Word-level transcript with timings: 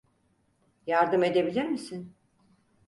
Yardım 0.87 1.23
edebilir 1.23 1.65
misin? 1.69 2.15